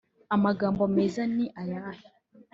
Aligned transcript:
amagambo 0.35 0.83
meza 0.95 1.21
ni 1.35 1.45
ayahe 1.61 2.05